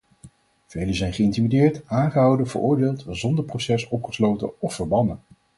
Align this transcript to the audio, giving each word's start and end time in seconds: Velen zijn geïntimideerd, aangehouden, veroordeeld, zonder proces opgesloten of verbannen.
Velen 0.65 0.95
zijn 0.95 1.13
geïntimideerd, 1.13 1.81
aangehouden, 1.85 2.47
veroordeeld, 2.47 3.05
zonder 3.09 3.45
proces 3.45 3.87
opgesloten 3.87 4.59
of 4.61 4.73
verbannen. 4.73 5.19